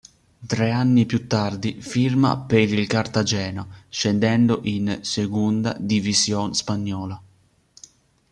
Tre 0.47 0.71
anni 0.71 1.05
più 1.05 1.27
tardi 1.27 1.79
firma 1.79 2.35
per 2.35 2.73
il 2.73 2.87
Cartagena, 2.87 3.67
scendendo 3.87 4.61
in 4.63 4.97
Segunda 5.03 5.77
División 5.79 6.55
spagnola. 6.55 7.21